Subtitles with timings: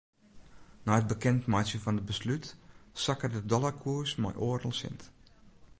[0.85, 2.45] Nei it bekendmeitsjen fan it beslút
[3.03, 5.01] sakke de dollarkoers mei oardel sint.